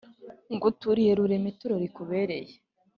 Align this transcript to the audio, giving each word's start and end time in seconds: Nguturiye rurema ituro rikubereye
Nguturiye 0.53 1.11
rurema 1.17 1.47
ituro 1.51 1.75
rikubereye 1.83 2.53